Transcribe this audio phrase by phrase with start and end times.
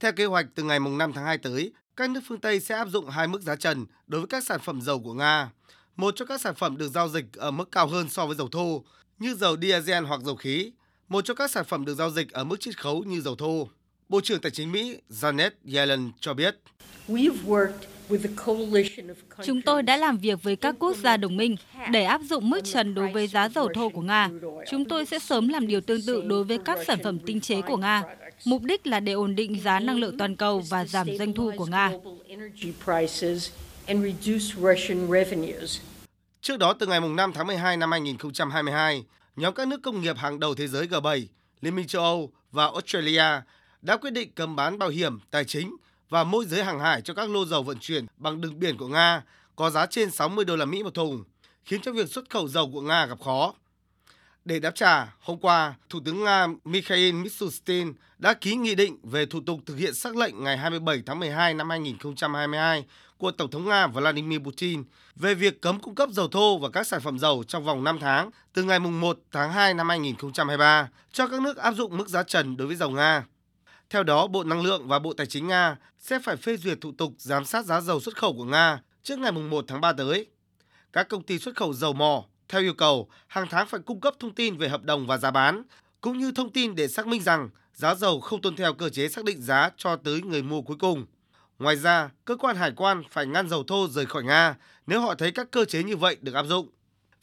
[0.00, 2.88] Theo kế hoạch, từ ngày 5 tháng 2 tới, các nước phương Tây sẽ áp
[2.88, 5.50] dụng hai mức giá trần đối với các sản phẩm dầu của Nga.
[5.96, 8.48] Một cho các sản phẩm được giao dịch ở mức cao hơn so với dầu
[8.48, 8.84] thô,
[9.18, 10.72] như dầu diesel hoặc dầu khí.
[11.08, 13.68] Một cho các sản phẩm được giao dịch ở mức chiết khấu như dầu thô.
[14.08, 16.56] Bộ trưởng Tài chính Mỹ Janet Yellen cho biết.
[19.44, 21.56] Chúng tôi đã làm việc với các quốc gia đồng minh
[21.92, 24.30] để áp dụng mức trần đối với giá dầu thô của Nga.
[24.70, 27.62] Chúng tôi sẽ sớm làm điều tương tự đối với các sản phẩm tinh chế
[27.62, 28.02] của Nga.
[28.44, 31.52] Mục đích là để ổn định giá năng lượng toàn cầu và giảm doanh thu
[31.56, 31.92] của Nga.
[36.40, 39.04] Trước đó, từ ngày 5 tháng 12 năm 2022,
[39.36, 41.26] nhóm các nước công nghiệp hàng đầu thế giới G7,
[41.60, 43.24] Liên minh châu Âu và Australia
[43.82, 45.76] đã quyết định cấm bán bảo hiểm, tài chính
[46.08, 48.88] và môi giới hàng hải cho các lô dầu vận chuyển bằng đường biển của
[48.88, 49.22] Nga
[49.56, 51.24] có giá trên 60 đô la Mỹ một thùng,
[51.64, 53.54] khiến cho việc xuất khẩu dầu của Nga gặp khó.
[54.44, 59.26] Để đáp trả, hôm qua, Thủ tướng Nga Mikhail Mishustin đã ký nghị định về
[59.26, 62.84] thủ tục thực hiện sắc lệnh ngày 27 tháng 12 năm 2022
[63.18, 64.84] của Tổng thống Nga Vladimir Putin
[65.16, 67.98] về việc cấm cung cấp dầu thô và các sản phẩm dầu trong vòng 5
[68.00, 72.22] tháng từ ngày 1 tháng 2 năm 2023 cho các nước áp dụng mức giá
[72.22, 73.24] trần đối với dầu Nga.
[73.90, 76.92] Theo đó, Bộ Năng lượng và Bộ Tài chính Nga sẽ phải phê duyệt thủ
[76.98, 80.26] tục giám sát giá dầu xuất khẩu của Nga trước ngày 1 tháng 3 tới.
[80.92, 84.14] Các công ty xuất khẩu dầu mỏ, theo yêu cầu, hàng tháng phải cung cấp
[84.20, 85.62] thông tin về hợp đồng và giá bán,
[86.00, 89.08] cũng như thông tin để xác minh rằng giá dầu không tuân theo cơ chế
[89.08, 91.06] xác định giá cho tới người mua cuối cùng.
[91.58, 95.14] Ngoài ra, cơ quan hải quan phải ngăn dầu thô rời khỏi Nga nếu họ
[95.14, 96.68] thấy các cơ chế như vậy được áp dụng.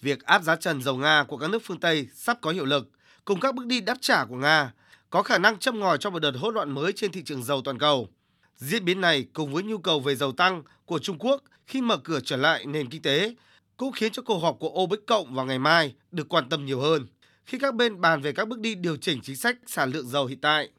[0.02, 2.90] Việc áp giá trần dầu Nga của các nước phương Tây sắp có hiệu lực,
[3.26, 4.72] cùng các bước đi đáp trả của Nga
[5.16, 7.62] có khả năng châm ngòi cho một đợt hỗn loạn mới trên thị trường dầu
[7.62, 8.08] toàn cầu.
[8.56, 11.98] Diễn biến này cùng với nhu cầu về dầu tăng của Trung Quốc khi mở
[11.98, 13.36] cửa trở lại nền kinh tế
[13.78, 16.80] cũng khiến cho cuộc họp của OPEC cộng vào ngày mai được quan tâm nhiều
[16.80, 17.08] hơn
[17.46, 20.26] khi các bên bàn về các bước đi điều chỉnh chính sách sản lượng dầu
[20.26, 20.70] hiện tại.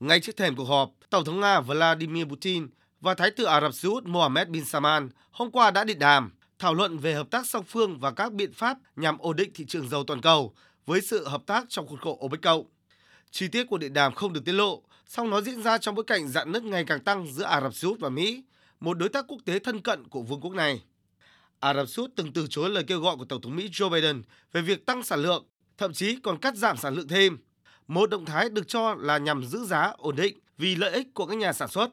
[0.00, 2.68] Ngay trước thềm cuộc họp, Tổng thống Nga Vladimir Putin
[3.00, 6.32] và Thái tử Ả Rập Xê Út Mohammed bin Salman hôm qua đã điện đàm
[6.58, 9.64] thảo luận về hợp tác song phương và các biện pháp nhằm ổn định thị
[9.68, 10.54] trường dầu toàn cầu
[10.86, 12.64] với sự hợp tác trong khuôn khổ OPEC cộng.
[13.30, 16.04] Chi tiết của điện đàm không được tiết lộ, song nó diễn ra trong bối
[16.04, 18.42] cảnh dạn nứt ngày càng tăng giữa Ả Rập Xê Út và Mỹ,
[18.80, 20.82] một đối tác quốc tế thân cận của vương quốc này.
[21.60, 23.90] Ả Rập Xê Út từng từ chối lời kêu gọi của Tổng thống Mỹ Joe
[23.90, 24.22] Biden
[24.52, 25.44] về việc tăng sản lượng,
[25.78, 27.38] thậm chí còn cắt giảm sản lượng thêm.
[27.88, 31.26] Một động thái được cho là nhằm giữ giá ổn định vì lợi ích của
[31.26, 31.90] các nhà sản xuất.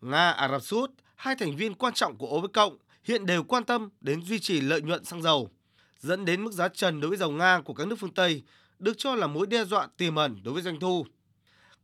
[0.00, 3.42] Nga, Ả Rập Xê Út, hai thành viên quan trọng của OPEC cộng hiện đều
[3.42, 5.50] quan tâm đến duy trì lợi nhuận xăng dầu,
[5.98, 8.42] dẫn đến mức giá trần đối với dầu Nga của các nước phương Tây
[8.78, 11.06] được cho là mối đe dọa tiềm ẩn đối với doanh thu.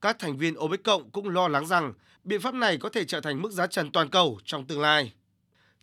[0.01, 1.93] Các thành viên OPEC cộng cũng lo lắng rằng
[2.25, 5.13] biện pháp này có thể trở thành mức giá trần toàn cầu trong tương lai.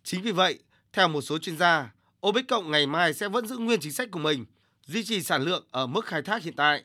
[0.02, 0.58] Chính vì vậy,
[0.92, 1.92] theo một số chuyên gia,
[2.26, 4.44] OPEC cộng ngày mai sẽ vẫn giữ nguyên chính sách của mình,
[4.86, 6.84] duy trì sản lượng ở mức khai thác hiện tại.